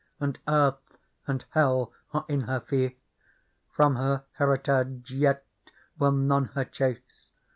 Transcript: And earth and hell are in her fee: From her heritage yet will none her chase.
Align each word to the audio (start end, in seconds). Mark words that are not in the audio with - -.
And 0.19 0.39
earth 0.47 0.97
and 1.27 1.45
hell 1.51 1.93
are 2.11 2.25
in 2.27 2.41
her 2.49 2.59
fee: 2.59 2.97
From 3.71 3.97
her 3.97 4.23
heritage 4.31 5.11
yet 5.13 5.45
will 5.99 6.11
none 6.11 6.45
her 6.55 6.65
chase. 6.65 7.29